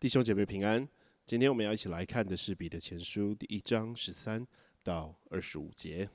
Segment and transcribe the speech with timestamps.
[0.00, 0.88] 弟兄姐妹平安。
[1.26, 4.46] 今天我们要一起来看的是彼得前书第一章十三
[4.82, 6.08] 到二十五节。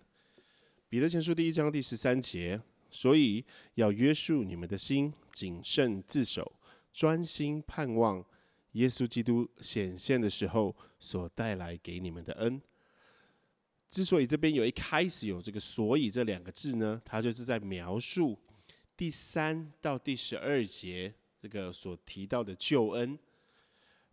[0.89, 2.59] 彼得前书第一章第十三节，
[2.89, 3.45] 所以
[3.75, 6.51] 要约束你们的心，谨慎自守，
[6.91, 8.25] 专心盼望
[8.71, 12.59] 耶稣基督显现的时候所带来给你们的恩。
[13.91, 18.35] 之所以这边有一开始有这个“所以”这两个字呢，它就是在描述
[18.97, 21.13] 第三到第十二节。
[21.39, 23.19] 这个所提到的救恩，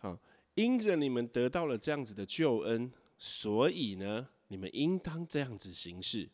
[0.02, 0.18] 好，
[0.54, 6.28] 因着你们得到了这样子的救恩，所以呢，你们应当这样子行事。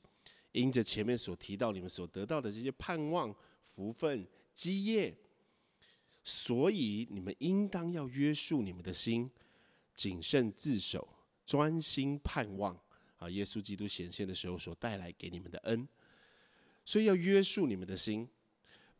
[0.52, 5.14] 因着前面所提到你们所得到的这些盼望、福分、基业，
[6.24, 9.30] 所以你们应当要约束你们的心，
[9.94, 11.06] 谨慎自守，
[11.44, 12.74] 专心盼望
[13.18, 15.86] 啊，耶稣基督显现的时候所带来给你们的恩。
[16.86, 18.26] 所以要约束你们的心。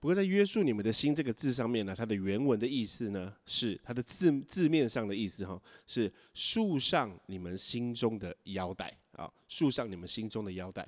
[0.00, 10.86] 不过，在约束你们的心这个字上面呢，它的原文的意思呢，是它的字字面上的意思哈，是束上你们心中的腰带啊，束上你们心中的腰带。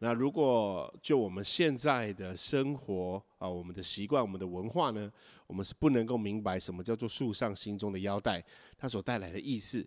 [0.00, 5.08] 那如果就我们现在的生活啊，我们的习惯、我们的文化呢，
[5.46, 8.44] 我们是不能够明白什么叫做束上心中的腰带，
[8.76, 9.86] 它所带来的意思。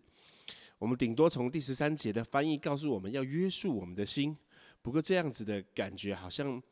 [0.79, 4.37] 我们顶多从第十三节的翻译告诉我们要约束我们的心。
[4.81, 6.63] 不过这样子的感觉好像。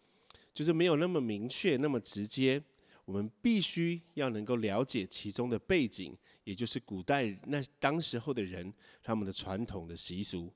[0.53, 2.61] 就是没有那么明确、那么直接，
[3.05, 10.51] 我们必须要能够了解其中的背景，也就是古代那当时候的人他们的传统的习俗。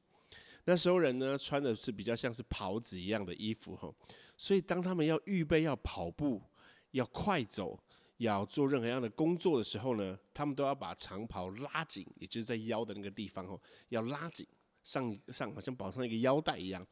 [0.66, 3.94] 那时候人呢穿的是比较像是袍子一样的衣服哈，
[4.38, 6.42] 所以当他们要预备要跑步、
[6.92, 7.78] 要快走、
[8.18, 13.60] 要做任何样的工作的时候呢，他们都要把长袍拉紧，也就是在腰的那个地方哦，
[13.90, 14.48] 要拉紧
[14.84, 16.86] 上上，好像绑上一个腰带一样。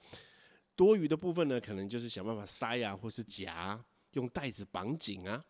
[0.81, 3.79] 多余的部分呢，可能就是想办法塞啊，或是夹，
[4.13, 5.45] 用带子绑紧啊。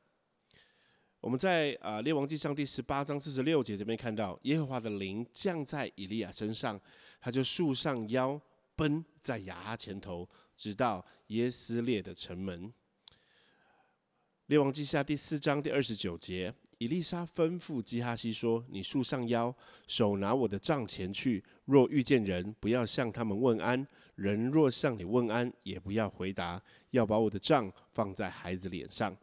[1.22, 6.78] 我们在啊《列王记上》第十八章四十六节这边看到，耶和华的灵降在以利亚身上，
[7.22, 8.38] 他就束上腰，
[8.76, 10.28] 奔在亚哈前头，
[10.58, 12.68] 直到耶斯列的城门。
[14.48, 16.54] 《列王记下》第四章第二十九节。
[16.78, 19.56] 以丽莎吩咐基哈西说：“你束上腰，
[19.88, 21.42] 手拿我的杖前去。
[21.64, 23.86] 若遇见人，不要向他们问安；
[24.22, 26.62] 人若向你问安，也不要回答。
[26.92, 29.18] 要把我的杖放在孩子脸上。”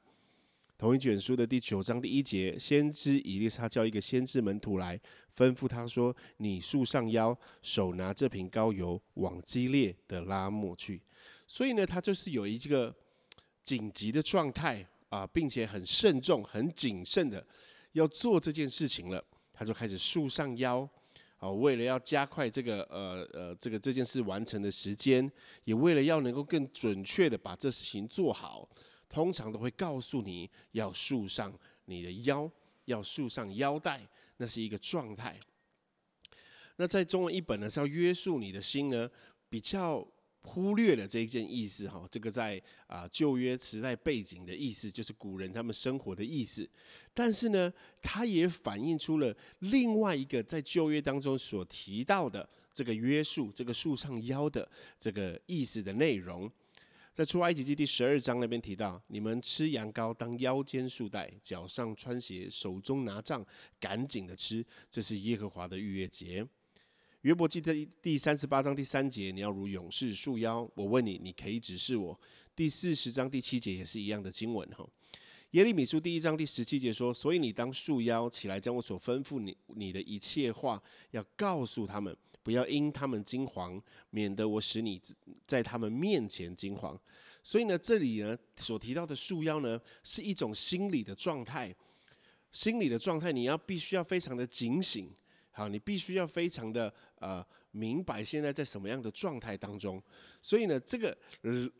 [0.77, 5.01] 同一卷书的第九章第一节，先知以丽莎叫一个先知门徒来，
[5.37, 11.01] 吩咐他说：“你束上腰，手拿这瓶膏油，往激烈的拉莫去。”
[11.47, 12.95] 所以呢，他就是有一个
[13.65, 14.87] 紧急的状态。
[15.11, 17.43] 啊，并且很慎重、很谨慎的
[17.93, 20.87] 要做这件事情了，他就开始束上腰，
[21.39, 25.31] 哦，为了要加快这个呃呃这个这件事完成的时间，
[25.65, 28.69] 也为了要能够更准确的把这事情做好，
[29.09, 31.53] 通常都会告诉你要束上
[31.85, 32.51] 你的腰，
[32.87, 34.07] 要束上腰带，
[34.39, 35.39] 那是一个状态。
[36.77, 39.11] 那在中文译本呢是要约束你的心呢，
[39.49, 40.07] 比较。
[40.49, 46.67] 忽略了这一件意思哈，这个在啊旧约时代背景的意思，就是古人他们生活的意思。
[47.13, 47.71] 但是呢，
[48.01, 54.67] 它也反映出了另外一个在旧约当中所提到的这个约束，这个束上腰的
[54.99, 56.51] 这个意思的内容。
[57.13, 63.45] 在出埃及记第十二章那边提到，你们吃羊羔当腰间束带，脚上穿鞋，手中拿杖，
[63.79, 66.47] 赶紧的吃，这是耶和华的逾越节。
[67.23, 70.71] 约伯记的第三十八章第三节，你要如勇士束腰。
[70.77, 72.19] 我问你，你可以指示我。
[72.55, 74.89] 第四十章第七节也是一样的经文哈。
[75.51, 80.81] 耶利米书第一章第十七节说：所以你当束腰起来，将我所吩咐你你的一切话
[81.11, 85.03] 要告诉他们，不要因他们惊惶，免得我使你
[85.45, 86.97] 在他们面前惊惶。
[87.43, 91.75] 所以呢，这里呢所提到的束腰呢，是一种心理的状态，
[92.53, 95.13] 心理的状态，你要必须要非常的警醒。
[95.51, 100.03] 好，你必须要非常的呃明白现在在什么样的状态当中，
[100.41, 101.17] 所以呢，这个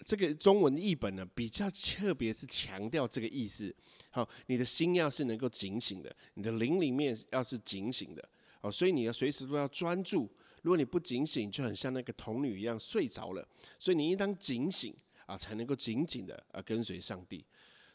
[0.05, 3.75] 这个中文译本呢比较特别是强调这个意思。
[4.11, 8.29] 好，你的心要是能够警醒的，你的灵里面要是警醒的，
[8.61, 10.31] 哦，所以你要随时都要专注。
[10.63, 13.47] 如果你不警醒，就很像那个童女一样睡着了。
[13.79, 14.95] 所以你应当警醒
[15.27, 17.45] 啊，才能够紧紧的啊跟随上帝。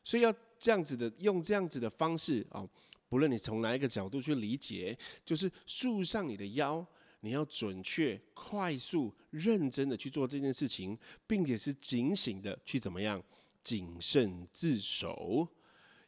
[0.04, 2.68] 所以要这样子的用这样子的方式啊。
[3.10, 6.84] 不论你从哪一个角度去理解，就是束上你的腰，
[7.25, 13.23] 你要准确、快速、认真的去做这件事情，并且是警醒的去怎么样
[13.63, 15.47] 谨慎自守，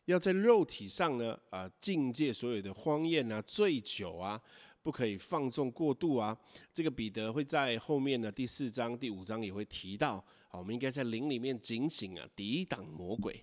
[0.03, 4.39] 要在肉体上呢啊境界所有的荒宴啊、醉酒啊，
[4.83, 6.37] 不可以放纵过度啊。
[6.73, 10.17] 这个彼得会在后面呢第四章、第五章也会提到，
[10.49, 13.41] 好，我们应该在灵里面警醒啊，抵挡魔鬼。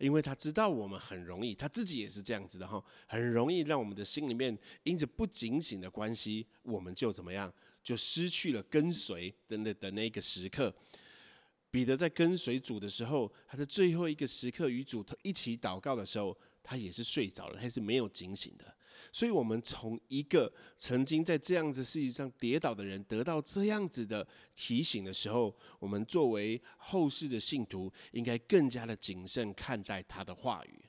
[0.00, 7.52] 因为他知道我们很容易，他自己也是这样子的哈，很容易让我们的心里面因着不警醒的关系，我们就怎么样，
[7.82, 10.74] 就失去了跟随的那的那个时刻。
[11.70, 18.74] 彼得在跟随主的时候，他在最后一个时刻与主一起祷告的时候，他也是睡着了，他是没有警醒的。
[19.12, 30.84] 所以，我们从一个曾经在这样子事情上跌倒的人，得到这样子的提醒的时候，我们作为后世的信徒，应该更加的谨慎看待他的话语。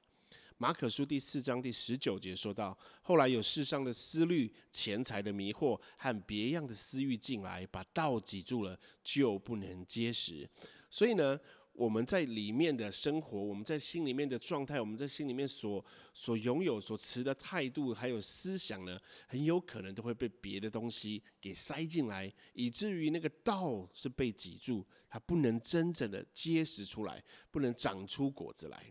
[0.57, 10.49] 马可书第四章第十九节说到：“后来有世上的思虑、钱财的迷惑和别样的私欲进来，把道挤住了，就不能结实。”
[10.89, 11.39] 所以呢。
[11.81, 15.83] 我们在里面的生活，我们在心里面的状态，我们在心里面所
[16.13, 28.85] 所拥有、所持的态度，还有思想呢，很有可能都会被别的东西给塞进来，以至于那个道是被挤住，它不能真正的结实出来，不能长出果子来，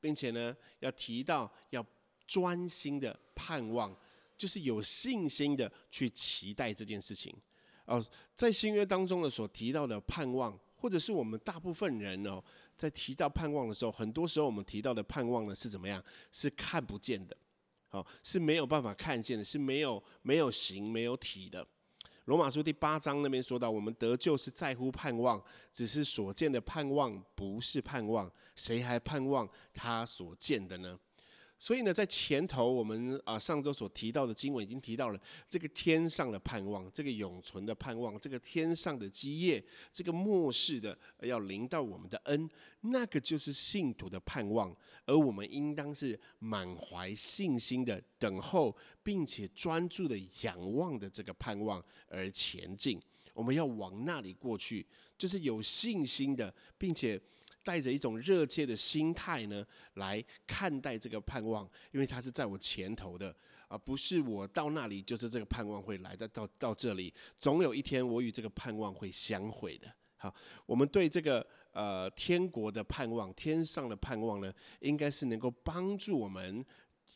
[0.00, 1.86] 并且呢，要提到要
[2.26, 3.96] 专心的盼望，
[4.36, 7.32] 就是有信心的去期待这件事情。
[7.84, 8.04] 哦，
[8.34, 10.58] 在新约当中呢，所提到的盼望。
[10.84, 12.44] 或者是我们大部分人哦，
[12.76, 16.04] 在提到盼望的时候，很多时候我们提到的盼望呢是怎么样？
[16.30, 17.34] 是看不见的，
[17.88, 21.66] 好是没有办法看见的，是没有没有形没有体的。
[22.26, 25.42] 罗马书第八章那边说到，我们得救是在乎盼望，
[25.72, 31.00] 只是所见的盼望不是盼望，谁还盼望他所见的呢？
[31.64, 35.18] 所以呢，在前头我们啊上周所提到的经文已经提到了
[35.48, 42.46] 这个天上的盼望，这个永存的盼望，这个天上的基业，这个末世的要临到我们的恩，
[42.82, 44.76] 那个就是信徒的盼望，
[45.06, 53.00] 而我们应当是满怀信心的等候，并且专注的仰望的这个盼望而前进。
[53.32, 54.84] 我们要往那里过去，
[55.16, 57.18] 就是有信心的，并且。
[57.64, 63.34] 带着一种热切的心态呢，来看待这个盼望，因为它是在我前头的，
[63.68, 69.92] 而不是我到那里就是这个盼望会来的到到这里，总有一天我与这个盼望会相会的。
[70.16, 70.32] 好，
[70.66, 76.64] 我们对这个呃天国的盼望，天上的盼望呢，应该是能够帮助我们，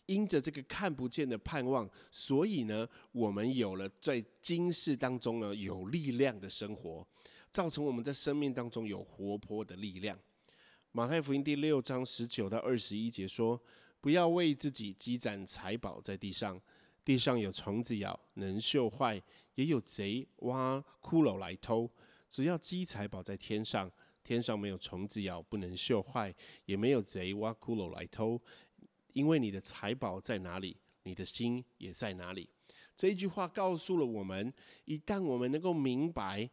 [0.06, 7.06] 因着这个看不见的盼望，所以呢，我们有了在今世当中呢有力量的生活，
[7.50, 10.18] 造成我们在生命当中有活泼的力量。
[10.90, 13.60] 马太福音第六章十九到二十一节说
[14.00, 16.58] ：“不要为自己积攒财宝在地上，
[17.04, 19.20] 地上有虫子咬，能锈坏；
[19.54, 21.90] 也有贼挖骷髅来偷。
[22.30, 23.90] 只要积财宝在天上，
[24.24, 28.40] 天上没有虫子咬，不能锈坏，也没有贼挖骷髅来偷。
[29.12, 32.48] 因为你的财宝在哪里，你的心也在哪里。”
[32.96, 34.52] 这一句话告诉了我们：
[34.86, 36.48] 一旦我们能够明白。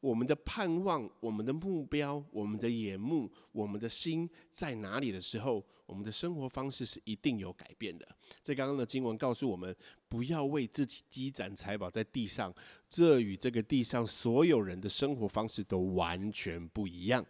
[0.00, 8.08] 我们的盼望、我们的目标、我们的眼目、我们的心在哪里的时候，我们的生活方式是一定有改变的。
[8.42, 9.76] 在刚刚的经文告诉我们，
[10.08, 12.54] 不要为自己积攒财宝在地上，
[12.88, 17.24] 这与这个地上所有人的生活方式都完全不一样。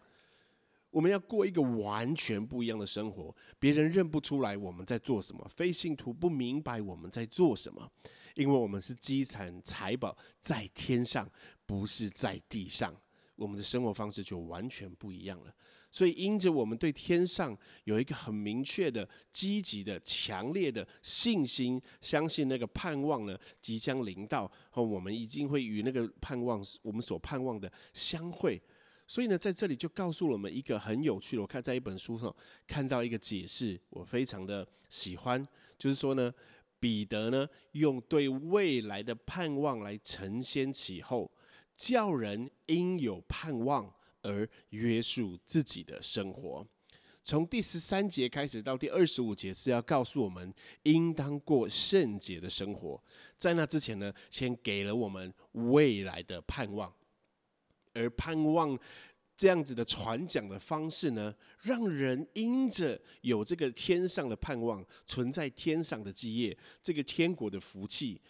[0.90, 7.90] 我们要过一个完全不一样的生活，别人认不出来我们在做什么，非信徒不明白我们在做什么。
[8.36, 11.28] 因为我们是积攒财宝在天上，
[11.70, 12.92] 不是在地上，
[13.36, 15.54] 我们的生活方式就完全不一样了。
[15.88, 28.60] 所以，因着我们对天上有一个很明确的、积极的、强烈的信心，相信那个盼望呢即将临到，和我们已经会与那个盼望，我们所盼望的相会。
[29.06, 32.34] 所以呢，在这里就告诉我们一个很有趣的，我看在一本书上
[32.66, 35.46] 看到一个解释，我非常的喜欢，
[35.78, 36.34] 就是说呢。
[36.82, 41.30] 彼得呢，用对未来的盼望来承先启后，
[41.80, 46.66] 叫人应有盼望而约束自己的生活。
[47.22, 53.02] 从第十三节开始到第二十五节，是要告诉我们应当过圣洁的生活。
[53.38, 56.92] 在那之前呢，先给了我们未来的盼望，
[57.94, 58.78] 而盼望。
[59.34, 68.20] 这样子的传讲的方式呢，让人因着有这个天上的盼望，存在天上的基业，这个天国的福气，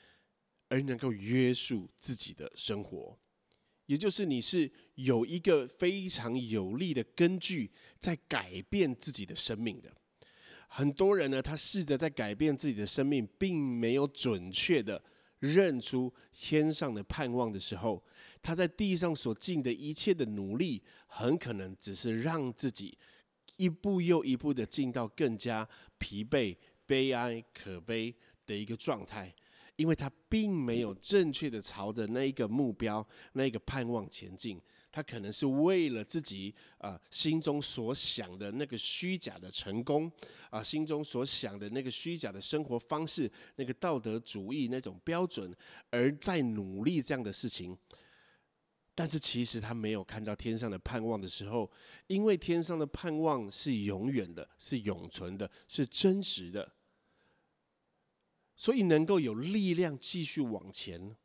[0.68, 3.18] 而能够约束自己的生活。
[3.90, 7.68] 也就是你是有一个非常有力的根据，
[7.98, 9.90] 在改变自己的生命的。
[10.68, 15.02] 很多人呢，他试着在改变自己的生命，并没有准确的
[15.40, 18.00] 认出天上的盼望的时候。
[18.40, 22.96] 他在地上所尽的一切的努力，很可能只是让自己
[23.56, 25.68] 一步又一步的进到更加
[25.98, 26.56] 疲惫、
[26.86, 28.14] 悲哀、可悲
[28.46, 29.34] 的一个状态。
[29.80, 34.60] 因为他并没有正确的朝着那一个目标、那一个盼望前进。
[34.92, 40.10] 他可能是为了自己啊心中所想的那个虚假的成功
[40.50, 45.56] 啊，心中所想的那个虚假的生活方式、那个道德主义那种标准，
[45.88, 47.74] 而在努力这样的事情。
[48.94, 51.70] 但是其实他没有看到天上的盼望的时候，
[52.06, 56.70] 因为天上的盼望是永远的、是永存的、是真实的，
[58.60, 61.16] 所以能够有力量继续往前。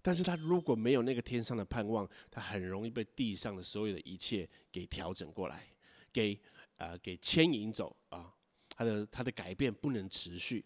[0.00, 5.66] 但是他如果没有那个天上的盼望，他很容易被地上的所有的一切给调整过来，
[6.10, 6.40] 给
[6.78, 8.32] 呃给牵引走啊，
[8.74, 10.64] 他的他的改变不能持续。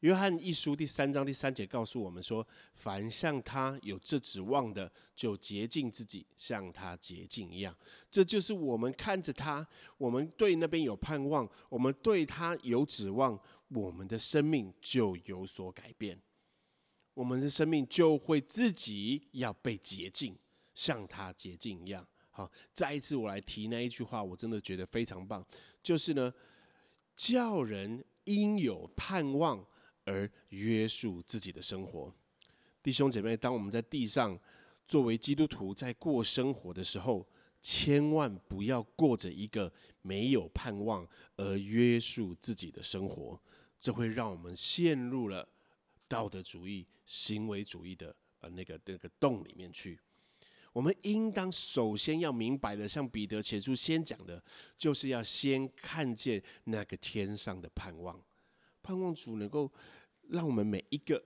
[0.00, 7.74] 约翰一书第三章第三节告诉我们说：“凡向他有这指望的，就洁净自己，像他洁净一样。”
[8.10, 16.20] 这就是我们看着他，我们对那边有盼望，我们对他有指望，我们的生命就有所改变，
[17.14, 20.36] 我们的生命就会自己要被洁净，
[20.74, 22.06] 像他洁净一样。
[22.30, 25.46] 好，再一次我来提那一句话，我真的觉得非常棒，
[25.82, 26.32] 就是呢，
[27.14, 29.66] 叫人应有盼望。
[30.08, 32.14] 而约束自己的生活，
[32.80, 34.38] 弟兄姐妹，当我们在地上
[34.86, 37.26] 作为基督徒在过生活的时候，
[37.68, 41.04] 千万不要过着一个没有盼望
[41.34, 43.36] 而约束自己的生活，
[43.76, 45.48] 这会让我们陷入了
[46.06, 49.98] 道德主义、行为主义的呃那个那个洞里面去。
[50.72, 54.40] 我们应当首先要明白的，像彼得前书先讲的，
[54.78, 58.22] 就是要先看见那个天上的盼望。
[58.80, 59.72] 盼望主能够
[60.28, 61.20] 让我们每一个，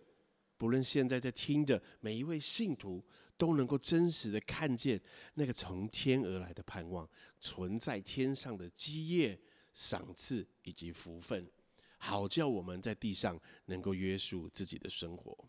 [0.57, 3.05] 不论现在在听的每一位信徒，
[3.41, 5.01] 都能够真实的看见
[5.33, 7.09] 那个从天而来的盼望，
[7.41, 9.41] 存在天上的基业、
[9.73, 11.51] 赏赐以及福分，
[11.97, 15.49] 好叫我们在地上能够约束自己的生活。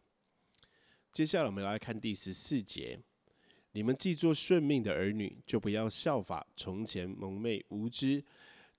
[1.12, 2.98] 接下来我们来看第十四节：
[3.74, 8.24] 你们既做顺命的儿女，就不要效法从前蒙昧无知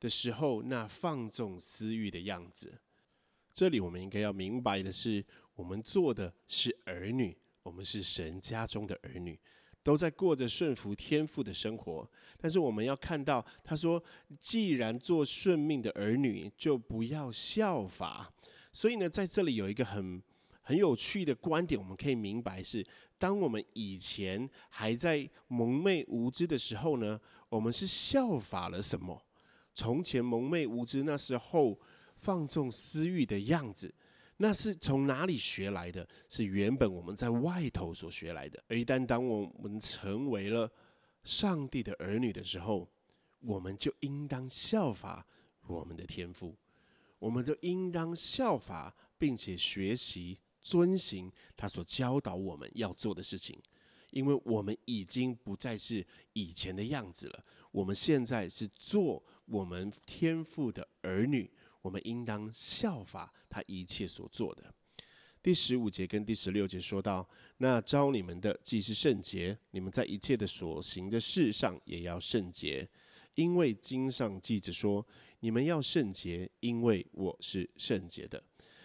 [0.00, 2.80] 的时候那放纵私欲的样子。
[3.52, 5.22] 这里我们应该要明白的是，
[5.54, 9.38] 我们做的是儿女，我们是神家中的儿女，
[9.82, 12.10] 都在过着顺服天父的生活。
[12.38, 14.02] 但是我们要看到，他说
[14.38, 18.32] ：“既然做顺命的儿女，就不要效法。”
[18.72, 20.22] 所以呢，在这里有一个很
[20.60, 22.86] 很有趣的观点，我们可以明白是：
[23.18, 29.22] 当我们以前还在蒙昧无知的时候呢，我们是效法了什么？
[29.74, 31.78] 从前蒙昧无知那时候。
[32.14, 33.92] 放纵私欲的样子，
[34.42, 36.04] 那是从哪里学来的？
[36.28, 38.60] 是原本我们在外头所学来的。
[38.66, 40.68] 而一旦当我们成为了
[41.22, 42.90] 上帝的儿女的时候，
[43.38, 45.24] 我们就应当效法
[45.68, 46.56] 我们的天赋，
[47.20, 53.56] 我们就应当效法并且学习遵行他所教导我们要做的事情，
[54.10, 57.44] 因为我们已经不再是以前的样子了。
[57.70, 61.48] 我们现在是做我们天赋的儿女。
[61.82, 64.72] 我们应当效法他一切所做的。
[65.42, 72.88] 第十五节跟第十六节说到：“那招你们的既是圣洁，你们在一切的所行的事上也要圣洁，
[73.34, 75.04] 因为经上记着说：
[75.40, 78.40] 你们要圣洁，因为我是圣洁的。”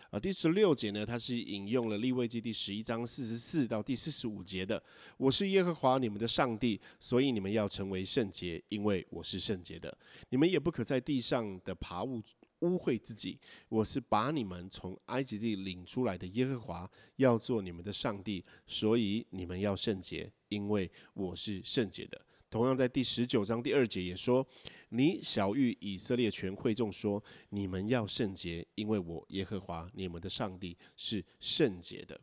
[0.09, 4.81] 啊，第十六节呢，它是引用了利未记第十一章四十四到第四十五节的
[5.17, 9.95] ：“我是耶和华你们的上帝，所以你们要成为圣洁，因为我是圣洁的。
[10.29, 12.19] 你们也不可在地上的爬物。”
[12.59, 22.19] 污秽自己，我是把你们从埃及地领出来的耶和华，要做你们的上帝，所以你们要圣洁，因为我是圣洁的。
[22.49, 24.47] 同样在第十九章第二节也说
[24.89, 32.19] ：“你小谕以色列全会众说，你们要圣洁，因为我耶和华你们的上帝是圣洁的。”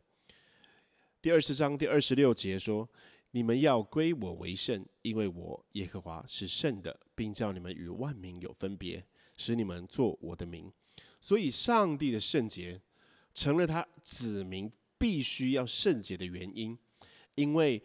[1.21, 2.89] 第二十章第二十六节说
[3.31, 9.05] ：“你们要归我为圣，因为我耶和华是圣的，并叫你们与万民有分别。”
[9.37, 10.71] 使你们做我的名，
[11.19, 12.81] 所以上帝的圣洁
[13.33, 16.77] 成了他子民必须要圣洁的原因。
[17.35, 17.83] 因为，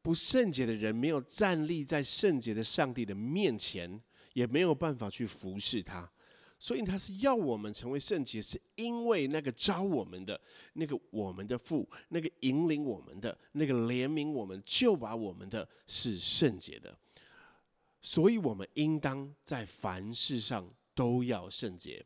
[0.00, 4.00] 不圣洁的人没有站立在圣洁的上帝的面前，
[4.32, 6.10] 也没有办法去服侍他。
[6.58, 10.40] 所以他是要我们成为圣洁，是因为那个招我们的
[10.72, 16.98] 那个我们的父，那个引领我们的那个怜悯我们，就把我们的是圣洁的。
[18.02, 22.04] 所以，我们应当在凡事上都要圣洁。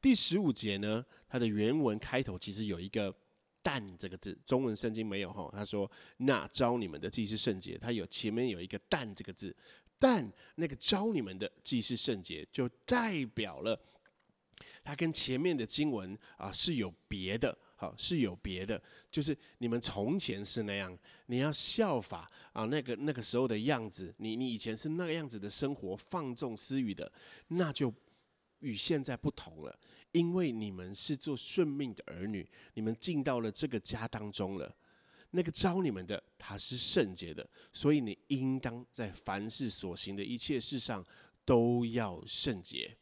[0.00, 3.14] 第十五节呢，它的原文开头其实有一个
[3.62, 5.48] “但”这个字，中文圣经没有哈。
[5.52, 9.56] 他说：“那招你们的既是圣洁。”他有前面有一个“但”这个字，
[9.98, 13.80] 但那个招你们的既是圣洁，就代表了
[14.86, 27.10] 它跟前面的经文啊是有别的，好是有别的，就是你们从前是那样，你要效法啊那个那个时候的样子，你你以前是那个样子的生活，放纵私欲的，
[27.48, 27.92] 那就
[28.60, 29.76] 与现在不同了，
[30.12, 34.72] 因为你们是做顺命的儿女，你们进到了这个家当中了。
[35.32, 41.04] 那个招你们的，他是圣洁的，所以你应当在凡事所行的一切事上
[41.44, 42.96] 都要圣洁，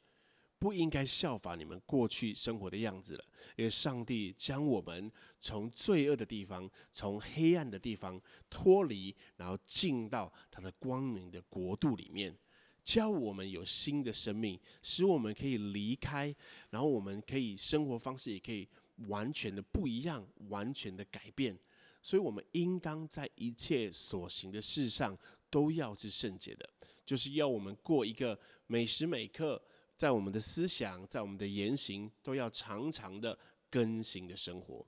[0.65, 3.25] 不应该效法你们过去生活的样子了。
[3.55, 8.19] 因为上帝将我们从罪恶的地方、从黑暗的地方
[8.49, 12.35] 脱离，然后进到他的光明的国度里面，
[12.83, 16.35] 教我们有新的生命，使我们可以离开，
[16.71, 18.67] 然后我们可以生活方式也可以
[19.09, 21.55] 完全的不一样，完全的改变。
[22.01, 25.17] 所以，我们应当在一切所行的事上
[25.51, 26.69] 都要是圣洁的，
[27.05, 29.63] 就是要我们过一个每时每刻，
[29.97, 33.39] 在我们的思想、在我们的言行，都要常常的
[33.71, 34.87] 更新的生活。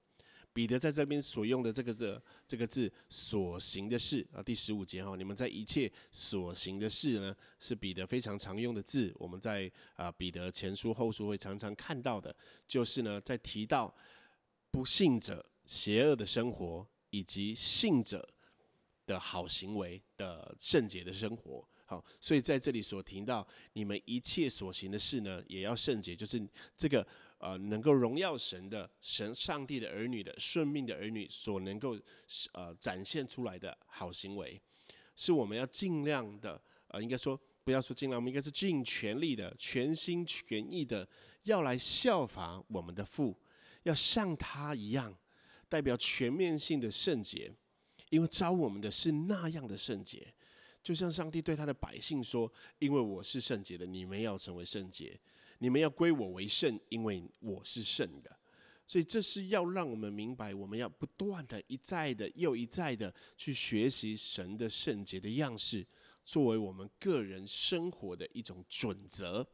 [0.52, 9.12] 彼得在这边所用的这个字，这个字“所行的事”啊，第十五节哈，你们在一切所行的事呢，是彼得非常常用的字。
[9.16, 12.34] 我们在啊彼得前书、后书会常常看到的，
[12.66, 13.94] 就是呢，在提到
[14.70, 16.86] 不信者邪恶的生活。
[17.10, 18.28] 以及信者
[19.06, 26.44] 的好行为的圣洁的生活，好，所以在这里所提到，你们一切所行的事呢，也要圣洁，就是
[26.76, 27.06] 这个
[27.38, 31.98] 呃，能够荣耀神的神上帝的儿女的顺命的儿女所能够
[32.52, 34.60] 呃展现出来的好行为，
[35.14, 41.08] 是我们要尽量的呃，应该说不要说尽量，我们应该是尽全力的、全心全意的，
[41.44, 43.38] 要来效法我们的父，
[43.84, 45.16] 要像他一样。
[45.68, 47.52] 代表全面性的圣洁，
[48.10, 50.32] 因为招我们的是那样的圣洁，
[50.86, 55.18] 就像上帝对他的百姓说：“因为我是圣洁的，你们要成为圣洁，
[55.58, 58.30] 你们要归我为圣，因为我是圣的。”
[58.86, 65.84] 所以这是要让我们明白，我们要不断的一再的又一再的去学习神的圣洁的样式，
[66.24, 69.44] 作为我们个人生活的一种准则。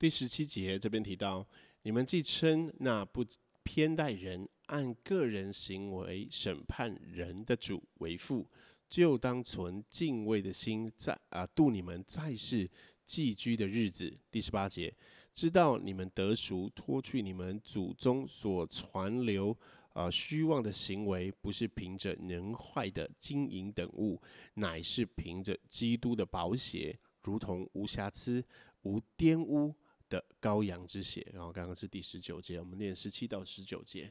[0.00, 1.46] 第十七节这边提到
[1.82, 3.24] ：“你们既称那不
[3.62, 8.46] 偏待人。”按个人行为审判人的主为父，
[8.88, 12.68] 就当存敬畏的心，在啊度你们在世
[13.04, 14.16] 寄居的日子。
[14.30, 14.94] 第十八节，
[15.34, 19.56] 知道你们得赎，脱去你们祖宗所传流
[19.92, 24.20] 啊虚妄的行为，不是凭着能坏的金银等物，
[24.54, 28.42] 乃是凭着基督的宝血，如同无瑕疵、
[28.82, 29.74] 无玷污
[30.08, 31.26] 的羔羊之血。
[31.34, 34.10] 然后刚刚是第十九节，我们念十七到十九节。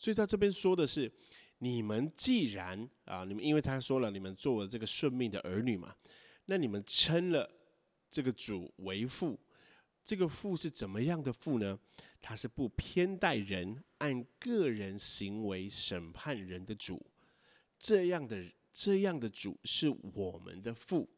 [0.00, 1.10] 所以他这边说的是，
[1.58, 5.94] 你们既然啊，你们因为他说了，你们做了这个顺命的儿女嘛，
[6.46, 7.50] 那你们称了
[8.10, 9.38] 这个主为父，
[10.04, 11.78] 这个父是怎么样的父呢？
[12.20, 17.04] 他是不偏待人，按个人行为审判人的主，
[17.78, 21.08] 这样的这样的主是我们的父。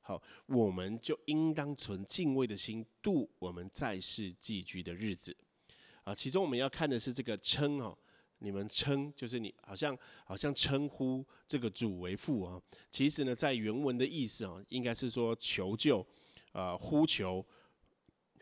[0.00, 5.36] 好，我们就应当存敬畏的心度我们在世寄居的日子。
[6.02, 7.96] 啊，其中我们要看的是这个称哦。
[8.44, 16.06] 你们称就是你好像好像称呼这个主为父啊，其实呢，在原文的意思啊，应该是说求救，
[16.52, 17.42] 啊呼求，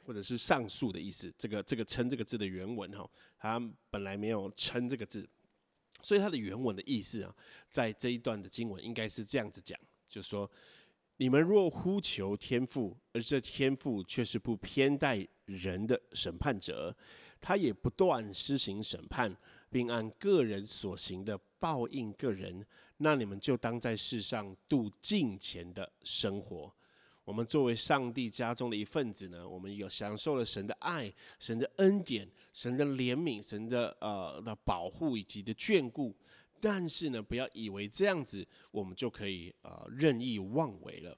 [0.05, 1.33] 或者是上诉的意思。
[1.39, 5.25] 这个这个称这个字的原文哈，它本来没有称这个字，
[6.03, 7.33] 所以它的原文的意思啊，
[7.69, 10.51] 在这一段的经文应该是这样子讲，就是说，
[11.19, 16.97] 你们若呼求天父，而这天父却是不偏待人的审判者。
[17.45, 19.37] 他也不断施行审判，
[19.73, 22.65] 并按个人所行的报应个人。
[22.99, 26.73] 那你们就当在世上度尽前的生活。
[27.25, 36.15] 我们作为上帝家中的一份子呢，我们有享受了神的爱、神的恩典、神的怜悯、神的呃的保护以及的眷顾。
[36.61, 41.17] 但是呢，不要以为这样子我们就可以呃任意妄为了。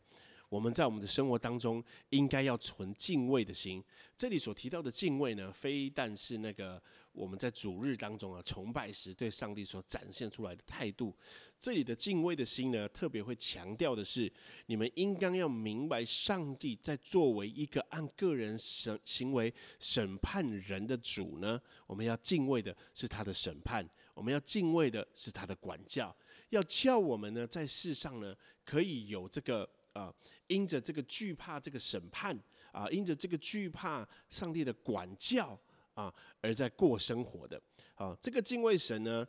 [0.51, 3.83] 我们在我们的生活当中，应该要存敬畏的心。
[4.17, 6.81] 这里所提到的敬畏呢，非但是那个
[7.15, 11.17] 我们在主日当中啊崇拜时对上帝所展现出来的态度。
[11.59, 14.31] 这里的敬畏的心呢，特别会强调的是，
[14.67, 26.15] 你们应当要明白，上帝在作为一个按个人审行为审判人的主呢，我们要敬畏的是他的审判，我们要敬畏的是他的管教，
[26.51, 29.67] 要叫我们呢在世上呢可以有这个。
[29.95, 30.13] 啊，
[30.49, 32.37] 因着这个惧怕这个审判
[32.73, 35.57] 啊，因着这个惧怕上帝的管教
[35.95, 37.61] 啊，而在过生活的
[37.95, 39.27] 啊，这个敬畏神呢，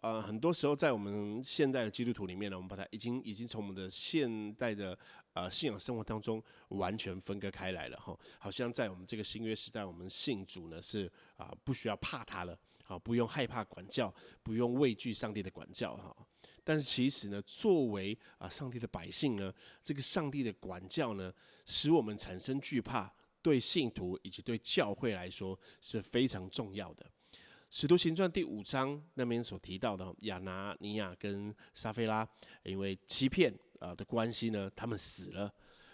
[0.00, 4.98] 呃，很多时候在我们现代的基督徒里面呢，我们把它已经已经从我们的现代的
[5.34, 8.18] 呃信仰生活当中完全分割开来了哈。
[8.38, 16.16] 好像在我们这个新约时代，我们信主呢是啊不需要怕他了，好不用害怕管教，不用畏惧上帝的管教哈。
[16.64, 21.32] 但是其实呢，作为啊上帝的百姓呢，这个上帝的管教呢，
[21.64, 27.06] 使我们产生惧怕，对信徒以及对教会来说是非常重要的。
[27.70, 32.28] 使徒行传第五章那边所提到的亚拿尼亚跟撒菲拉，
[32.64, 35.52] 因为欺骗啊的关系呢，他们死了。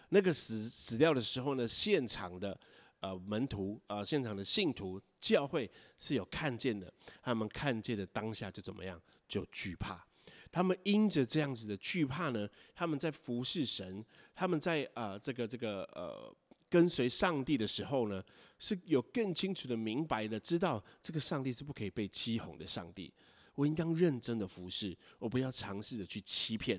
[0.08, 2.58] 那个死死掉的时候呢，现场的
[3.00, 10.02] 呃门徒啊，现场的信徒教会是有看见的，他们看见的当下就怎么样，就惧怕。
[10.50, 14.02] 他们因着这样子的惧怕呢，他们在服侍神，
[14.34, 16.34] 他们在呃这个这个呃
[16.68, 18.22] 跟随上帝的时候呢，
[18.58, 23.12] 是有更清楚的明白的知道这个上帝是不可以被欺哄的上帝。
[23.54, 26.78] 我应当认真的服侍，我不要尝试着去欺骗。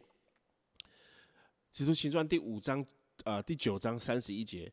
[1.72, 2.86] 使徒行传第五章
[3.24, 4.72] 呃第九章三十一节。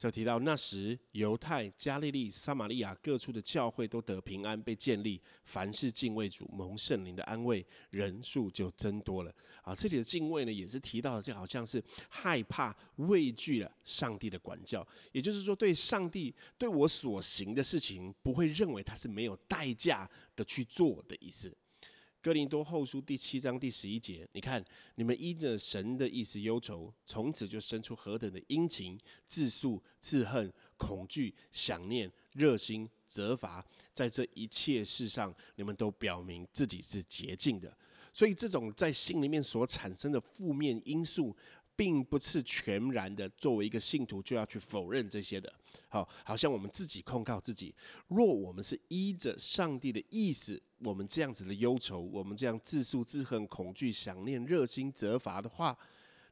[0.00, 5.20] 就提到那时，犹太、加利利、撒玛利亚各处的教会都得平安，被建立。
[5.44, 9.34] 凡是敬畏主、蒙圣灵的安慰，人数就增多了。
[9.60, 14.86] 啊，这里的敬畏呢，也是提到的，就好像是害怕、畏惧了上帝的管教。
[15.12, 21.54] 也就是说，对上帝对我所行的事情，不会认为他是没有代价的去做的意思。
[22.22, 24.62] 哥林多后书第七章第十一节，你看，
[24.96, 37.74] 你们依着神的意思忧愁，从此就生出何等的殷勤、自诉、自恨、恐惧、想念、热心、责罚，在这一切事上，你们都表明自己是洁净的。
[38.12, 41.34] 所以，这种在心里面所产生的负面因素。
[41.76, 45.50] 并不是全然的作为一个信徒就要去否认这些的，
[45.88, 47.74] 好，好像我们自己控告自己。
[48.08, 55.76] 若我们是依着上帝的意思，我们这样子的忧愁，我们这样自诉自恨、恐惧、想念、热心责罚的话，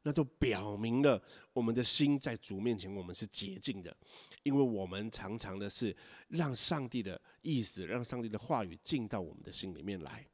[0.02, 1.20] 那都表明了
[1.52, 3.96] 我们的心在主面前我们是洁净的，
[4.42, 5.94] 因为我们常常的是
[6.28, 10.26] 让上帝的意思、让上帝的话语进到我们的心里面来。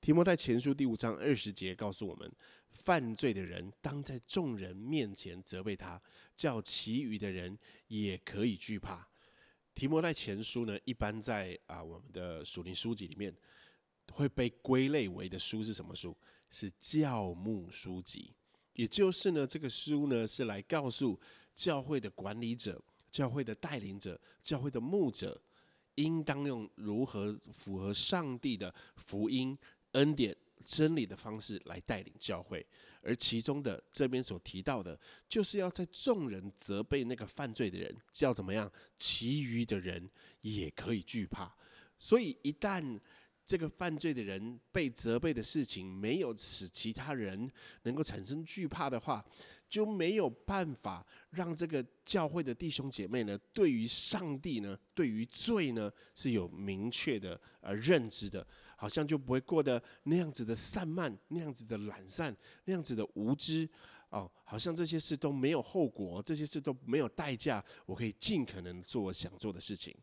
[0.00, 2.30] 提摩太前书第五章二十节告诉我们。
[2.70, 6.00] 犯罪的人当在众人面前责备他，
[6.34, 9.06] 叫其余的人也可以惧怕。
[9.74, 13.34] 提摩太前书呢，一般在啊我们的属灵书籍里面
[14.12, 16.16] 会被归类为的书是什么书？
[16.50, 18.34] 是教牧书籍。
[18.74, 21.18] 也就是呢，这个书呢是来告诉
[21.54, 25.40] 教会的管理者、教会的带领者、教会的牧者，
[25.96, 29.56] 应当用如何符合上帝的福音
[29.92, 30.36] 恩典。
[30.66, 32.64] 真理的方式来带领教会，
[33.02, 40.08] 而其中的这边所提到的，就是要在众人责备那个犯罪的人，叫怎么样，其余的人
[40.42, 41.54] 也可以惧怕。
[41.98, 42.98] 所以一旦
[43.44, 47.50] 这个犯罪的人被责备的事情没有使其他人
[47.82, 49.24] 能够产生惧怕的话，
[49.70, 58.46] 就没有办法让这个教会的弟兄姐妹呢，对于上帝呢，对于罪呢，是有明确的呃认知的。
[58.76, 63.68] 好像就不会过得那样子的散漫，那样子的懒散，那样子的无知
[64.08, 64.30] 哦。
[64.42, 69.94] 好像这些事都没有后果，这些事都没有代价，我可以尽可能做我想做的事情。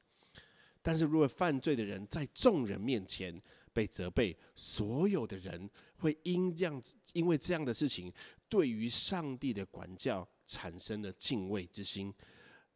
[0.84, 3.42] 但是如果犯罪的人在众人面前
[3.74, 8.14] 被责备，所有的人会因这样子，因为这样的事情，
[8.50, 12.14] 对于上帝的管教产生了敬畏之心，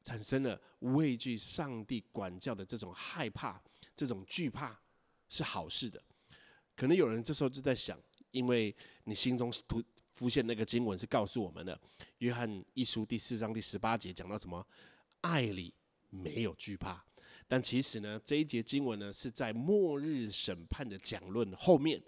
[0.03, 3.61] 产生了畏惧上帝管教的这种害怕，
[3.95, 4.79] 这种惧怕。
[5.33, 6.03] 是好事的，
[6.75, 7.97] 可能有人这时候就在想，
[8.31, 9.81] 因为你心中突
[10.11, 11.73] 浮现那个经文是告诉我们的，
[12.17, 14.67] 《约翰一书》第四章第十八节讲到什么？
[15.21, 15.73] 爱里
[16.09, 17.01] 没有惧怕。
[17.47, 22.03] 但其实呢，这一节经文呢是在末日审判的讲论后面，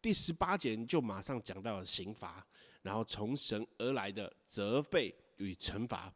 [0.00, 2.46] 第十八节就马上讲到了刑罚，
[2.82, 6.12] 然后从神而来的责备与惩罚。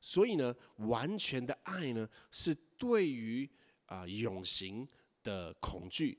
[0.00, 3.48] 所以呢，完全的爱呢是对于
[3.86, 4.88] 啊永刑。
[5.24, 6.18] 的恐惧，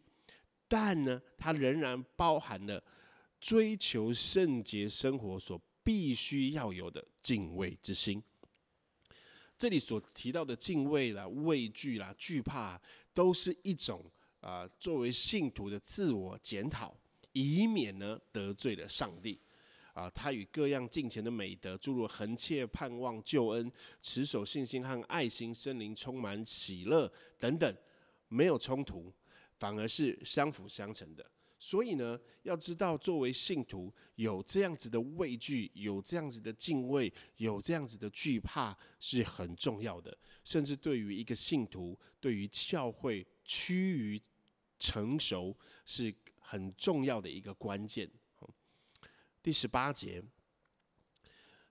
[0.67, 2.83] 但呢，它仍然包含了
[3.39, 8.19] 追求圣洁生活所必须要有的敬畏之心。
[9.59, 12.81] 这里所提到的敬畏啦、畏惧啦、惧怕，
[13.13, 14.03] 都是一种
[14.41, 16.97] 啊，作为信徒的自我检讨，
[17.33, 19.39] 以免呢得罪了上帝。
[19.95, 27.75] 啊，他与各样敬虔的美德，诸如恒切盼望救恩、持守信心和爱心、森灵充满喜乐等等。
[28.27, 29.13] 没有冲突，
[29.57, 31.25] 反而是相辅相成的。
[31.57, 40.15] 所以呢，要知道作为信徒有这样子的畏惧，有这样子的敬畏，有这样子的惧怕是很重要的。
[40.43, 44.21] 甚至对于一个信徒，对于教会趋于
[44.77, 45.55] 成熟
[45.85, 48.09] 是很重要的一个关键。
[49.45, 50.23] 第十八节，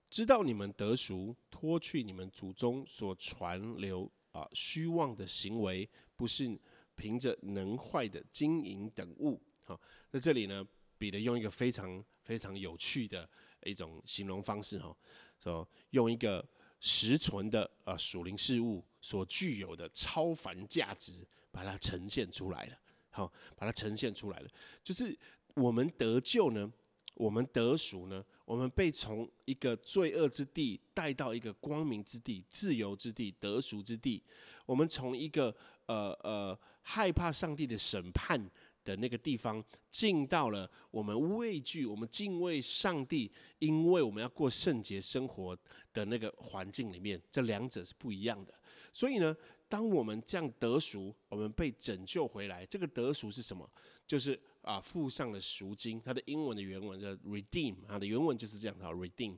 [0.09, 6.57] 知道你们得赎，脱去你们祖宗所传流啊虚妄的行为，不是
[6.95, 9.43] 凭着能坏的金银等物。
[9.65, 9.77] 好，
[10.09, 10.65] 在这里呢，
[10.97, 13.29] 彼得用一个非常非常有趣的
[13.65, 14.95] 一种形容方式，哈，
[15.37, 16.47] 说用一个
[16.79, 22.79] 实存的啊属灵事物所具有的超凡价值，把它呈现出来了。
[23.09, 24.49] 好，把它呈现出来了，
[24.81, 25.19] 就是
[25.55, 26.71] 我们得救呢。
[27.15, 28.23] 我们得赎呢？
[28.45, 34.21] 我们被从一个罪恶之地带到一个光明之地、自由之地、得赎之地。
[34.65, 35.55] 我们从一个
[35.87, 38.39] 呃呃害怕上帝的审判
[38.83, 45.57] 的那个地方，进到了我们畏惧、我们敬畏上帝，因为我们要过圣洁生活
[45.91, 47.19] 的那个环境里面。
[47.31, 48.53] 这两者是不一样的。
[48.93, 49.35] 所以呢，
[49.67, 53.67] 当我们这样得赎，我们被拯救回来，这个得赎是什么？
[54.05, 56.01] 就是啊，付上了赎金。
[56.03, 59.37] 它的英文的原文叫 redeem，它的原文就是这样的 redeem。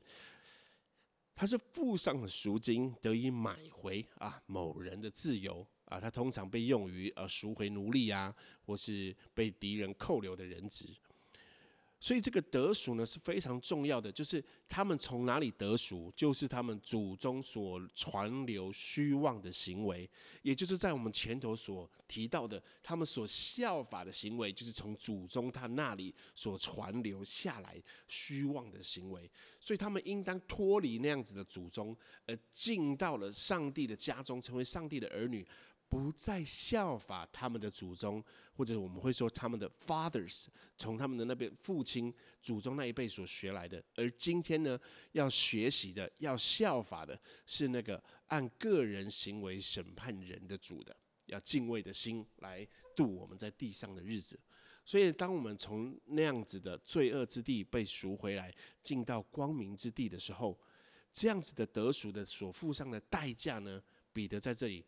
[1.36, 6.00] 它是付上了赎金，得以买回啊某人的自由啊。
[6.00, 8.36] 它通常被用于呃赎回奴隶啊，
[8.66, 10.88] 或是被敌人扣留的人质。
[12.00, 20.08] 所以这个得赎呢是非常重要的，就是他们从哪里得赎，就是他们祖宗所传流虚妄的行为，
[20.44, 29.30] 也就是在我们前头所提到的，他们所效法的行为，就是从祖宗他那里所传流下来虚妄的行为。
[29.60, 35.46] 所以他们应当脱离那样子的祖宗，而进到了上帝的家中，成为上帝的儿女。
[35.90, 38.24] 不再效法他们的祖宗，
[38.54, 40.46] 或者我们会说他们的 fathers，
[40.78, 43.82] 从他们的那边父亲、祖宗那一辈所学来的。
[43.96, 44.80] 而今天呢，
[45.14, 50.96] 要学习的、要效法的是那个按个人行为审判人的主的，
[51.28, 54.38] 要敬畏的心来度我们在地上的日子。
[54.84, 60.58] 所以，当我们从那样子的罪恶之地被赎回来，进到光明之地的时候，
[61.12, 63.82] 这样子的得赎的所付上的代价呢？
[64.14, 64.86] 彼得在这里。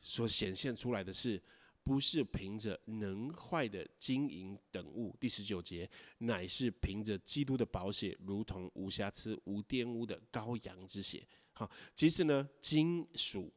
[0.00, 1.42] 所显现出来的是，
[1.82, 11.26] 不是凭着能坏的金银等物，第十九节，乃是凭着基督的宝血，如同无瑕疵、无玷污的羔羊之血。
[11.52, 13.52] 好，其实呢，金属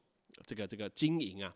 [0.46, 1.56] 这个这个金银啊，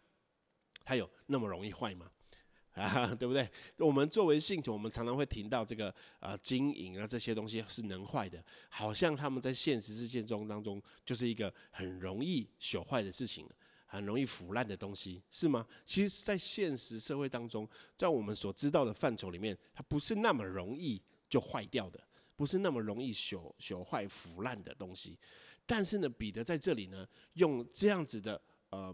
[0.84, 2.12] 它有那么容易坏吗？
[2.74, 3.48] 啊，对不对？
[3.78, 13.48] 我们作为信徒，我们常常会听到这个啊，金银啊这些东西是能坏的，好像他们在现实世界中当中就是一个很容易朽坏的事情。
[13.94, 15.66] 很容易腐烂的东西是吗？
[15.86, 22.04] 其实，在现实社会当中，在我们所知道的范畴里面，它不是那么容易就坏掉的，
[22.36, 25.20] 不是那么容易朽朽坏腐烂的东西。
[25.66, 28.94] 但是呢，彼得在这里呢，用这样子的呃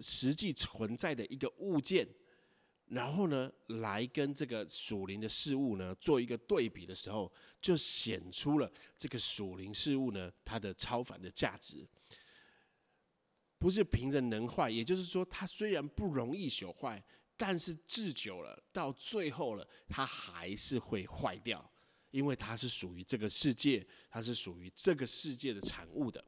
[0.00, 2.08] 实际存在的一个物件，
[2.86, 11.86] 然后呢，来跟这个属灵的事物呢做一个对比的时候，就显出了这个属灵事物呢它的超凡的价值。
[13.58, 17.02] 不是凭着能坏，也就是说，它虽然不容易朽坏，
[17.36, 21.70] 但是治久了，到最后了，它还是会坏掉，
[22.10, 26.22] 因为它是属于这个世界，它是属于这个世界的产物的。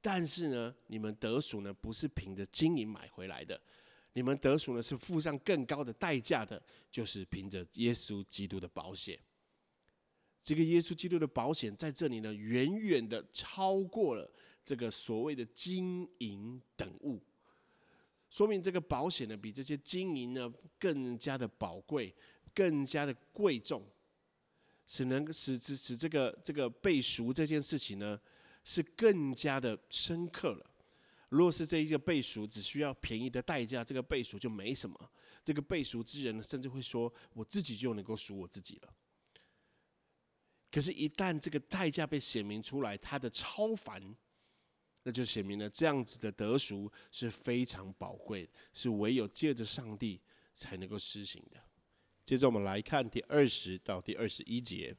[0.00, 3.58] 但是呢，你们得赎呢，不是凭着金银买回来的，
[4.12, 9.18] 你们得赎呢，是付上更高的代价的，就是凭着耶稣基督的保险。
[10.44, 14.28] 这个耶稣基督的保险在这里呢，远远的超过了。
[14.64, 17.20] 这个所谓的金银等物，
[18.30, 22.14] 说明这个保险呢，比这些金银呢更加的宝贵，
[22.54, 23.84] 更加的贵重，
[24.86, 28.20] 使能使使使这个这个背赎这件事情呢，
[28.64, 30.70] 是更加的深刻了。
[31.28, 35.10] 如果是这一个背赎只需要便宜的代价，这个背赎就没什么。
[35.42, 38.94] 这个背赎之人呢，甚至会说，我自己就能够赎我自己了。
[40.70, 44.14] 可是，一旦这个代价被显明出来，他的超凡。
[45.04, 50.20] 那就写明了这样子的得赎是非常宝贵，是唯有借着上帝
[50.54, 51.60] 才能够施行的。
[52.24, 54.94] 接着我们来看第二十到第二十一节：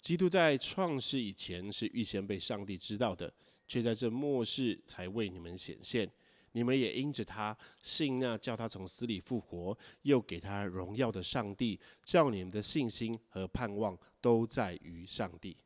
[0.00, 3.32] 基督在创世以前是预先被上帝知道的，
[3.68, 6.10] 却在这末世才为你们显现。
[6.50, 15.56] 你们也因着他信那叫他从死里复活，又给他荣耀的上帝，叫你们的信心和盼望都在于上帝。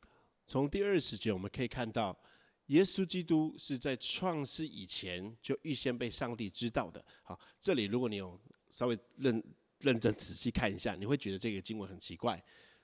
[0.47, 2.15] 从第二十节我们可以看到。
[2.67, 7.05] 耶稣基督是在创世以前就预先被上帝知道的。
[7.23, 9.43] 好，这里如果你有稍微认
[9.81, 12.43] 认真仔细看一下，你会觉得这个经文很奇怪。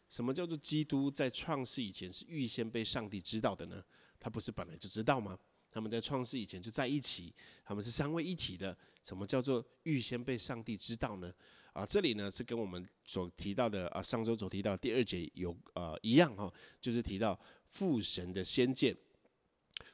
[0.09, 3.83] 什么叫做基督在创世以前是预先被上帝知道的呢？
[4.19, 5.38] 他不是本来就知道吗？
[5.71, 7.33] 他们在创世以前就在一起，
[7.64, 8.77] 他们是三位一体的。
[9.03, 11.33] 什么叫做预先被上帝知道呢？
[11.73, 17.38] 啊，这里呢是跟我们所提到的啊，上周所提到第二节有呃一样哈，就是提到
[17.69, 18.95] 父神的先见。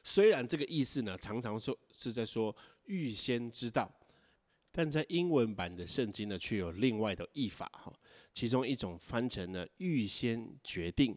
[0.09, 3.91] 虽然这个意思呢，常常说是在说预先知道，
[4.71, 7.93] 但在英文版的圣经呢，却有另外的译法哈。
[8.33, 11.13] 其中一种翻成了预先决定，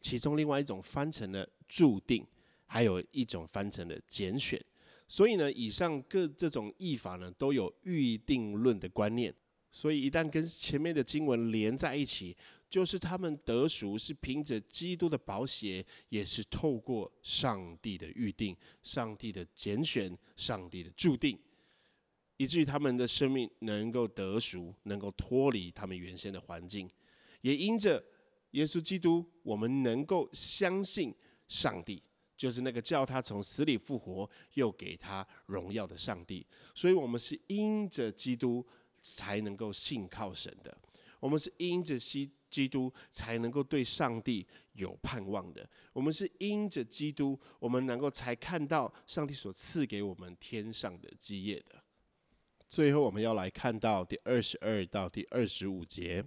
[0.00, 2.24] 其中另外一种翻成了注定，
[2.64, 4.64] 还有一种翻成了拣选。
[5.08, 9.34] 所以呢，以上各这种译法呢，都有预定论的观念。
[9.72, 12.36] 所以一旦跟前面的经文连在一起，
[12.68, 21.38] 就是他们得赎是凭着基督的宝血，也是透过上帝的预定、上帝的拣选、上帝的注定。
[22.36, 26.88] 以至于他们的生命能够得赎，能够脱离他们原先的环境，
[27.40, 28.04] 也因着
[28.52, 31.12] 耶稣基督，我们能够相信
[31.48, 32.00] 上帝，
[32.36, 36.46] 就是那个叫他从死里复活，又给他荣耀的上帝。
[36.76, 38.64] 所以，我们是因着基督
[39.02, 40.70] 才能够信靠神的；
[41.18, 51.82] 我们是因着基基督才能够对上帝有盼望的；我们是因着基督，我们能够才看到上帝所赐给我们天上的基业的。
[52.68, 56.24] 最后，我们要来看到第二十二到第二十五节：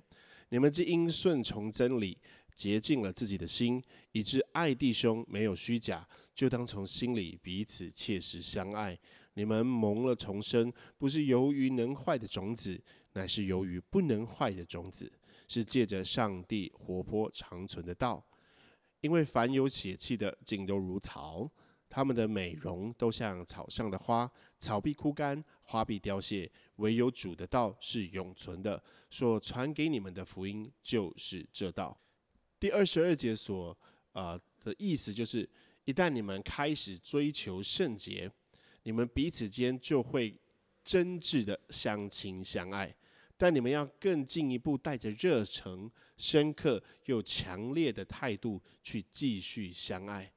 [0.49, 2.17] 你们既因顺从真理，
[2.55, 3.81] 洁净了自己的心，
[4.12, 8.97] 以致爱弟兄没有虚假，就当从心里彼此切实相爱。
[9.36, 12.81] 你们蒙了重生，不是由于能坏的种子，
[13.13, 15.10] 乃是由于不能坏的种子，
[15.51, 18.25] 是借着上帝活泼长存的道。
[19.01, 21.51] 因为凡有血气的，尽都如草。
[21.89, 28.81] 他们的美容都像草上的花，草必枯干，花必凋谢，唯有主的道是永存的。
[29.09, 31.99] 所传给你们的福音就是这道。
[32.57, 33.77] 第二十二节所
[34.13, 35.49] 呃的意思就是，
[35.83, 38.31] 一旦你们开始追求圣洁，
[38.83, 40.39] 你们彼此间就会
[40.85, 42.95] 真挚的相亲相爱。
[43.41, 50.32] 但你们要更进一步，带着热诚、深刻又强烈的态度去继续相爱。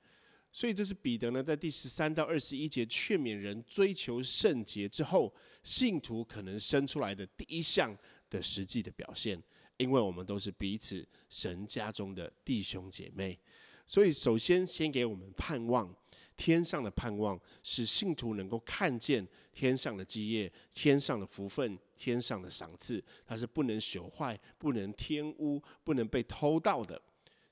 [0.51, 5.31] 所以这是彼得呢，在第十三到二十一节劝勉人追求圣洁之后，
[5.63, 7.95] 信徒可能生出来的第一项
[8.31, 9.39] 的实际的表现。
[9.77, 13.39] 因为我们都是彼此神家中的弟兄姐妹，
[13.87, 15.95] 所以首先先给我们盼望，
[16.37, 27.01] 天上的盼望，使信徒能够看见天上的基业、天上的福分、天上的赏赐，它是不能朽坏、不能天污、不能被偷盗的。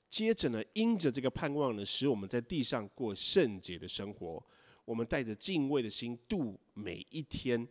[0.09, 4.43] 接着呢，因着这个盼望呢，使我们在地上过圣洁的生活。
[4.85, 7.67] 我们带着敬畏的心度每一天，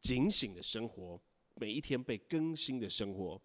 [0.00, 1.20] 警醒的生活，
[1.56, 3.40] 每一天被更新的生活。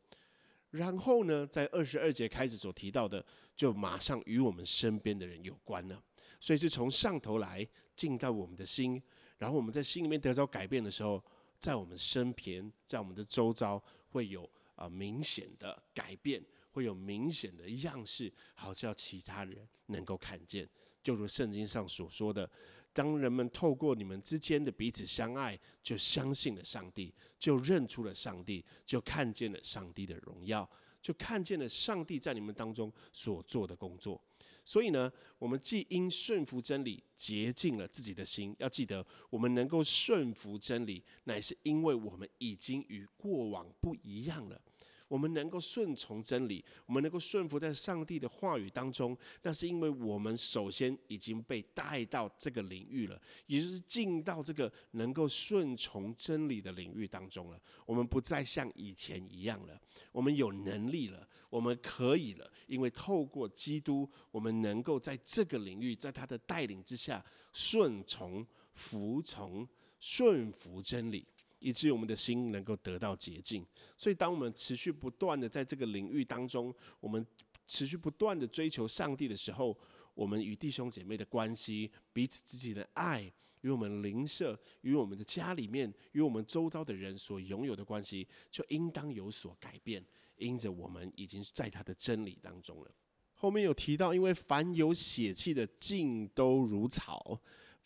[0.72, 3.24] 然后呢，在二十二节开始所提到的，
[3.56, 6.02] 就马上与我们身边的人有关了。
[6.40, 9.02] 所以是从上头来进到我们的心，
[9.38, 11.24] 然后我们在心里面得到改变的时候，
[11.58, 16.44] 在我们身边，在我们的周遭会有啊明显的改变。
[16.72, 20.70] 会有明显的样式，好叫其他人能够看见。
[21.02, 22.48] 就如圣经上所说的，
[22.94, 30.70] 当人们透过你们之间的彼此相爱，就相信了上帝，就认出了上帝，就看见了上帝的荣耀，
[31.02, 34.22] 就看见了上帝在你们当中所做的工作。
[34.70, 44.62] 所以呢，我们既因顺服真理洁净了自己的心，要记得，我们能够顺服真理，乃是因为我们已经与过往不一样了。
[45.10, 57.60] 我们能够顺从真理，我们能够顺服在上帝的话语当中，那是因为我们首先已经被带到这个领域了，也就是进到这个能够顺从真理的领域当中了。
[57.86, 59.78] 我们不再像以前一样了，
[60.12, 69.68] 我们有能力了，我们可以了，因为透过基督，我们能够在这个领域，在他的带领之下，顺从、服从、
[70.00, 71.26] 顺服真理。
[71.60, 73.66] 以至于我们的心能够得到洁净。
[73.96, 77.26] 所以，当我们持续不断的在这个领域当中，我们
[77.68, 79.78] 持续不断的追求上帝的时候，
[80.14, 90.04] 我们与弟兄姐妹的关系、彼此之间的爱，与我们邻舍、与我们的家里面、与我们周遭的人所拥有的关系，就应当有所改变。
[90.38, 92.92] 因着我们已经在他的真理当中了。
[93.36, 97.38] 后面有提到，因为凡有血气的，尽都如草。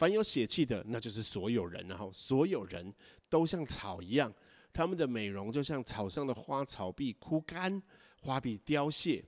[0.03, 2.93] 凡有血气的，那就是所有人，然后所有人
[3.29, 4.29] 都像草一样，
[4.73, 7.81] 他们的美容就像草上的花草必枯干，
[8.21, 9.23] 花必凋谢。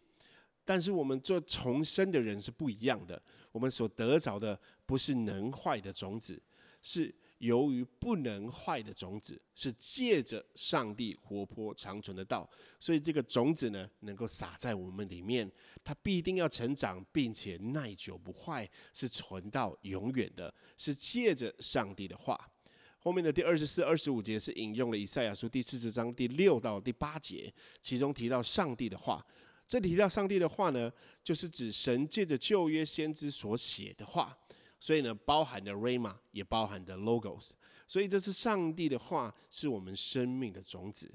[0.66, 3.22] 但是我们做重生的人是不一样的，
[3.54, 6.38] 我们所得着的不是能坏的种子，
[6.82, 7.16] 是。
[7.46, 15.50] 由于不能坏的种子是借着上帝活泼长存的道，所以这个种子呢，能够撒在我们里面，
[15.84, 20.52] 它必定要成长，并且耐久不坏，是存到永远的。
[20.76, 22.40] 是借着上帝的话，
[22.98, 29.24] 后面的第二十四、二十五节是引用了以赛亚书第四十章第六到第八节，其中提到上帝的话。
[29.68, 30.92] 这里提到上帝的话呢，
[31.24, 34.38] 就是指神借着旧约先知所写的话，
[34.86, 37.50] 所以呢，包含的 rama 也包含的 logos。
[37.88, 41.12] 所以这是上帝的话，是我们生命的种子。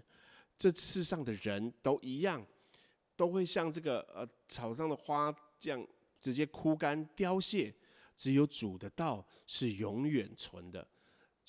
[0.58, 2.44] 这世上的人都一样，
[3.14, 5.86] 都会像这个呃草上的花这样
[6.20, 7.72] 直接枯干凋谢，
[8.16, 10.84] 只有主的道是永远存的。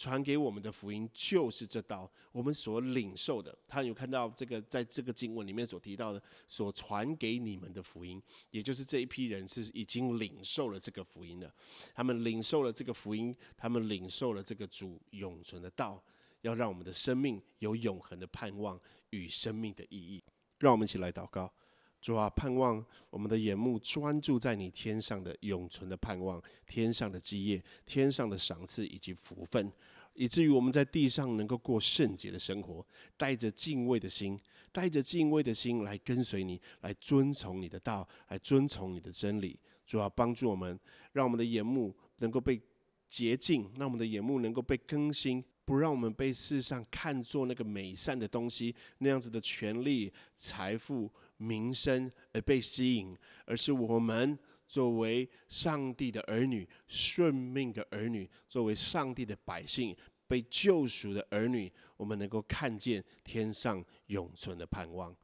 [0.02, 3.56] 传给我们的福音就是这道，我们所领受的。
[3.68, 11.54] 他有看到这个，在这个经文里面所提到的，所传给你们的福音，也就是这一批人是已经领受了这个福音了。
[11.94, 16.04] 他们领受了这个福音，他们领受了这个主永存的道，
[16.42, 18.82] 要让我们的生命有永恒的盼望
[19.12, 20.24] 与生命的意义。
[20.58, 21.54] 让我们一起来祷告。
[22.02, 29.72] 主啊，盼望我们的眼目专注在你天上的永存的盼望，天上的基业，天上的赏赐以及福分，
[30.16, 32.84] 以至于我们在地上能够过圣洁的生活，
[33.16, 34.36] 带着敬畏的心，
[34.72, 39.60] 带着敬畏的心来跟随你，来遵从你的道，来遵从你的真理。
[39.86, 40.80] 主啊，帮助我们，
[41.12, 42.60] 让我们的眼目能够被
[43.08, 51.12] 洁净，让我们的眼目能够被更新，不让我们被世上看作那个美善的东西，那样子的权利、财富。
[51.42, 54.38] 名声而被吸引，而是我们
[54.68, 59.96] 作为上帝的儿女、顺命的儿女，作为上帝的百姓、
[60.28, 65.16] 被救赎的儿女，我们能够看见天上永存的盼望。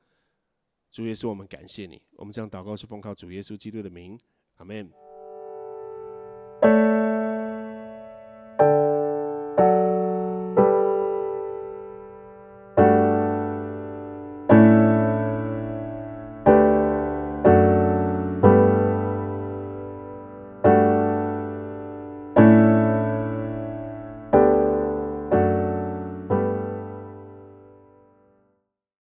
[0.92, 2.02] 主耶稣，我们感谢你。
[2.16, 4.20] 我们这样祷告是奉靠主耶稣基督的名，
[4.56, 4.92] 阿门。